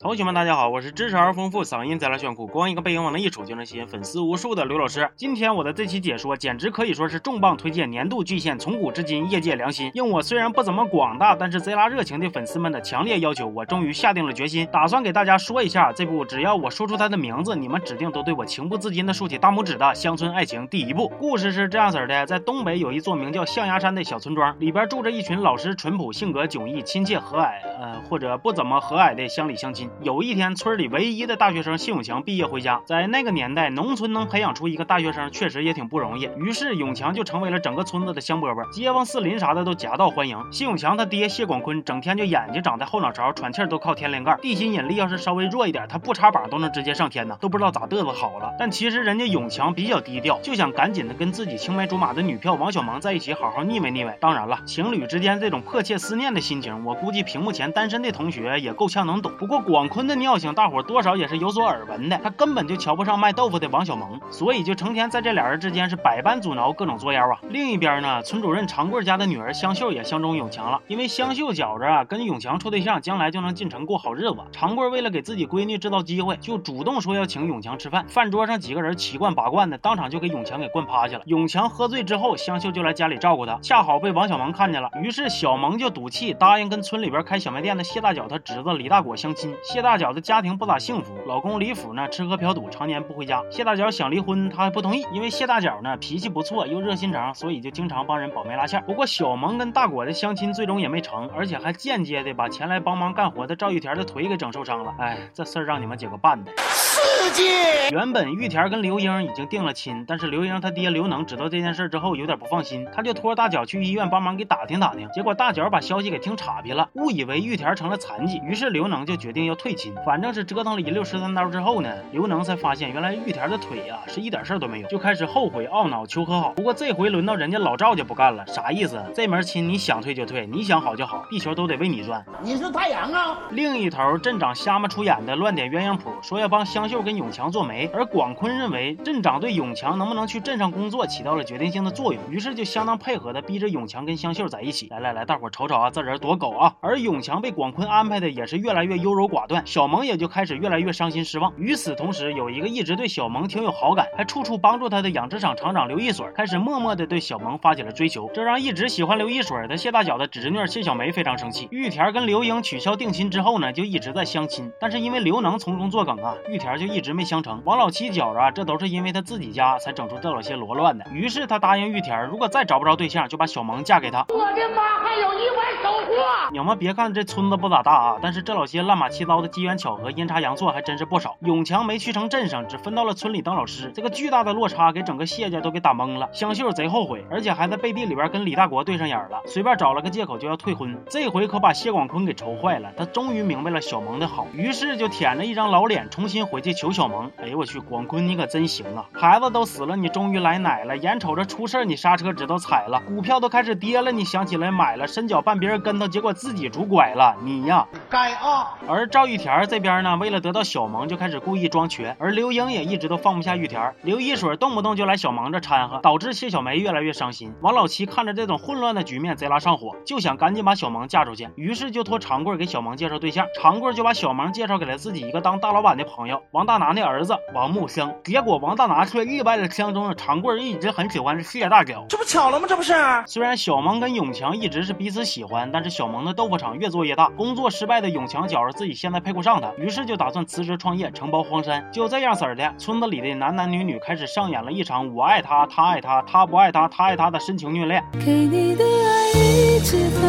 [0.00, 5.08] 同学们，大家好，我是知识而丰富、嗓音贼拉炫酷、光一个背影往那一杵就能吸引粉丝无数的刘老师。
[5.14, 9.92] 今天我的这期解说简直可以说是重磅推荐年度巨献，从古至今业界良心。
[9.94, 21.08] 应我虽然不怎么广大，但是贼拉热情的粉丝们的强烈要求，我终于下定了决心，打算给大家说一下这部只要我说出它的名字，你们指定都对我情不自禁的竖起大拇指的乡村爱情第一部。
[21.20, 27.48] 故事是这样子的，在东北有一座名叫象牙山的小村庄，里边住着一群老实淳朴、性格迥异、亲切和蔼，
[27.80, 29.83] 呃，或者不怎么和蔼的乡里乡亲。
[30.02, 36.28] 有一天，村里唯一的大学生谢永强毕业回家，在那个年代，农村能培养出一个大学生确实也挺不容易。
[36.36, 40.38] 于是永强就成为了整个村子的香饽饽，街坊四邻啥的都夹道欢迎。
[40.50, 48.52] 谢永强他爹谢广坤整天就眼睛长在后脑勺，喘气儿都靠天灵盖，地心引力要是稍微弱一点，他不插板都能直接上天呢，都不知道咋嘚瑟好了。
[48.58, 54.16] 但其实人家永强比较低调，就想赶紧的跟自己青梅竹马的女票王小萌在一起好好腻歪腻歪。
[54.20, 59.32] 当然了，情侣之间这种迫切思念的心情，我估计屏幕前单身的同学也够呛能懂。
[59.38, 67.40] 不过广坤的尿性，大伙多少也是有所耳闻的，他根本就瞧不上卖豆腐的王小萌，所以就成天在这俩人之间是百般阻挠，各种作妖啊。
[67.48, 74.36] 另一边呢，村主任长贵家的女儿香秀也相中永强了，因为香秀觉着啊，跟永强处对象，将来就能进城过好日子。
[74.52, 78.06] 长贵为了给自己闺女制造机会，就主动说要请永强吃饭。
[78.06, 81.24] 饭桌上几个人七罐八罐的，当场就给永强给灌趴下了。
[81.26, 89.52] 永强喝醉之后，香秀就来家里照顾他，恰好被王小萌看见了，于是小萌就赌气答应跟村里边开小卖店的谢大脚他侄子李大果相亲。
[89.64, 93.42] 谢大脚的家庭不咋幸福，老公李府呢吃喝嫖赌，常年不回家。
[93.50, 98.82] 谢大脚想离婚，他还不同意，因为谢大脚呢脾气不错，又热心肠，所以就经常帮人保媒拉线。
[98.82, 104.94] 不过小萌跟大果的相亲最终也没成，而且还间接的把前来帮忙干活的赵玉田的腿给整受伤了。
[104.98, 106.52] 哎，这事儿让你们几个办的。
[106.56, 107.42] 刺激！
[107.90, 115.08] 原本玉田跟刘英已经定了亲，但是刘英他爹刘能知道这件事之后有点不放心，他就托大脚去医院帮忙给打听打听。
[115.10, 119.94] 结果大脚把消息给听岔劈了，误以为玉田成了残疾，于是刘能就决定要退亲。
[120.04, 126.50] 反正是折腾了一溜十三刀之后呢，刘能才发现原来玉田的腿呀是一点事儿都没有，就开始后悔懊恼求和好。
[126.50, 129.02] 不过这回轮到人家老赵家不干了，啥意思？
[129.14, 132.24] 这门亲你想退就退，你想好就好，地球都得为你转。
[132.42, 133.38] 你是太阳啊！
[133.50, 144.88] 另一头镇长瞎么出眼的乱点鸳鸯谱，说要帮香秀跟永强做媒，而广坤认为镇长对永强能不能去镇上工作起到了决定性的作用，于是就相当配合的逼着永强跟香秀在一起。
[144.88, 146.74] 来来来，大伙瞅瞅啊，这人多狗啊！
[146.80, 151.52] 而永强被广坤安排的也是越来越优柔寡断，小萌也就开始越来越伤心失望。
[151.56, 161.68] 与此同时，有一个一直对小萌挺有好感，还处处帮助他的养殖场厂长刘一水开始默默的对小萌发起了追求，这让一直喜欢刘一水的谢大脚的侄女谢小梅非常生气。
[161.70, 167.60] 玉田跟刘英取消定亲之后呢，就一直在相亲，但是因为刘能从中作梗啊，玉田就一直没相成。
[167.64, 174.24] 王老七觉着啊，这都是因为他自己家才整出这老些罗乱的，于是他答应玉田，如果再找不着对象，就把小萌嫁给他。
[174.28, 176.14] 我的妈，还有意外收获！
[176.52, 181.36] 你们别看这村子不咋大啊，但是这老些乱码七糟的机缘巧合、阴差阳错还真是不少。
[181.40, 186.28] 永强没去成镇上，只分到了村里当老师，这个巨大的落差给整个谢家都给打懵了。
[186.32, 190.96] 香秀贼后悔，而且还在背地里边跟李大国对上眼了，随便找了个借口就要退婚。
[191.08, 197.30] 这回可把谢广坤给愁坏了，他终于明白了小萌的好，于是就舔着一张老脸重新回去求小萌。
[197.36, 199.04] 哎呦我去，广坤你可真行啊！
[199.12, 208.76] 孩子都死了，你终于来奶了；眼瞅着出事你刹车知道踩了；股票都开始跌了，你想起来买了；伸脚绊别人跟头，结果自己拄拐了，你呀，该啊！
[208.88, 213.94] 而赵玉田这边呢，为了得到小萌，就开始故意装瘸，而刘英也一直都放不下玉田。
[214.02, 217.52] 刘一水动不动就来小萌这掺和，导致谢小梅越来越伤心。
[217.60, 223.46] 王老七看着这种混乱的局面，贼拉上火，就想赶紧把小萌嫁出去，于是就托长贵给小萌介绍对象。
[223.60, 228.14] 长贵就把小萌介绍给了自己一个当大老板的朋友王大拿的儿子王木生。
[228.24, 232.04] 结果王大拿却意外的相中了长贵一直很喜欢的谢大脚。
[232.08, 232.66] 这不巧了吗？
[232.68, 232.92] 这不是？
[233.26, 241.84] 虽然小萌跟永强一直是彼此喜欢，但是小萌的豆腐厂越做越大，工作失败的永强觉着自己现在配不上他，于是就打算辞职创业，承包荒山。
[241.92, 248.02] 就这样式儿的，村子里的男男女女开始上演了一场我爱他，他爱他，他不爱他，他爱他的深情虐恋。
[248.24, 250.22] 给你的爱一直很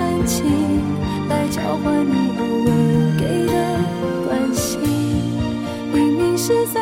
[0.00, 0.44] 安静，
[1.28, 3.54] 来交换你偶尔给的
[4.26, 4.80] 关心。
[5.92, 6.79] 明明是三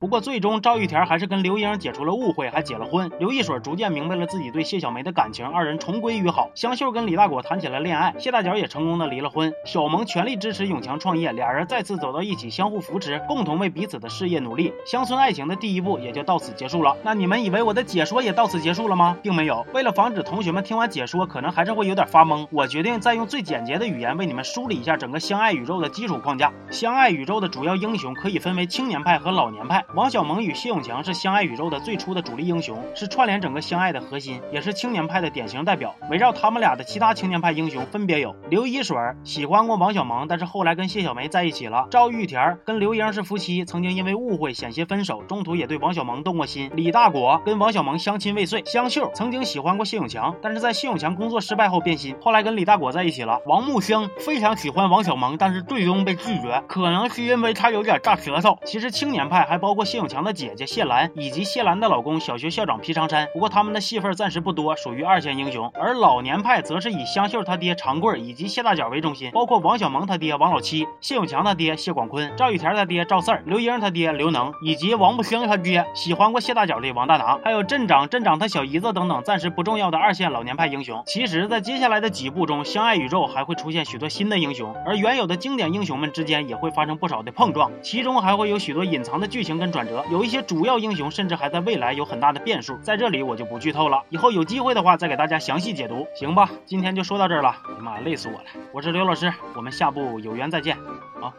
[0.00, 3.10] 不过最终赵玉田还是跟刘英解除了误会，还结了婚。
[3.18, 6.48] 刘一水逐渐明白了自己对谢小梅的感情，二人重归于好。
[6.54, 9.52] 香秀跟李大果谈起了恋爱，谢大脚也成功的离了婚。
[9.64, 14.72] 小萌全力支持永强创业，俩人再次走到一起，相互扶持，共同为彼此的事业努力。
[14.86, 16.96] 乡村爱情的第一步也就到此结束了。
[17.02, 19.16] 那你们以为我的解说也到此结束了吗？
[19.20, 19.66] 并没有。
[19.74, 26.52] 为了防止同学们听完解说可能还是会有点发懵，我决定再用最简洁的语言为你们梳理一下整个相爱宇宙的基础框架。
[26.70, 29.84] 相爱宇宙的主要英雄可以分为青年派和老年派。
[29.94, 35.94] 王小蒙与谢永强是相爱宇宙的最初的主力英雄，是串联整个相爱的核心，也是青年派的典型代表。
[36.10, 53.40] 围绕他们俩的其他青年派英雄分别有刘一水，喜欢过王小蒙，但是后来跟谢小梅在一起了；赵玉田跟刘英是夫妻，曾经因为误会险些分手，中途也对王小蒙动过心；李大果跟王小蒙相亲未遂；香秀曾经喜欢过谢永强，但是在谢永强工作失败后变心，后来跟李大果在一起了。
[53.46, 58.58] 王木星非常喜欢王小蒙，但是最终被拒绝，可能是因为他有点大舌头。
[58.66, 65.70] 其实青年派还包括过谢永强的姐姐谢兰，以及谢兰的老公小学校长皮长山，不过他们的戏份暂时不多，属于二线英雄。
[65.72, 81.00] 而老年派则是以香秀他爹长贵以及谢大脚为中心，包括王小蒙他爹王老七、谢永强他爹谢广坤、赵玉田他爹赵四儿、刘英他爹刘能，以及王不兴他爹喜欢过谢大脚的王大拿，还有镇长、镇长他小姨子等等暂时不重要的二线老年派英雄。
[81.06, 96.50] 其实，在接下来的几部中，相爱宇宙还会出现许多新的英雄，而原有的经典英雄们之间也会发生不少的碰撞，其中还会有许多隐藏的剧情跟转折，有一些主要英雄甚至还在未来有很大的变数，在这里我就不剧透了，以后有机会的话再给大家详细解读，行吧？
[96.66, 98.44] 今天就说到这儿了，哎呀妈，累死我了！
[98.72, 100.76] 我是刘老师，我们下部有缘再见，
[101.20, 101.32] 啊。